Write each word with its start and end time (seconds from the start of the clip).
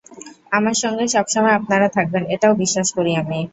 আমার 0.51 0.75
সঙ্গে 0.83 1.05
সব 1.15 1.25
সময় 1.27 1.57
আপনারা 1.59 1.87
থাকবেন, 1.97 2.23
এটাও 2.35 2.53
বিশ্বাস 2.61 2.87
করি 2.97 3.11
আমি। 3.21 3.39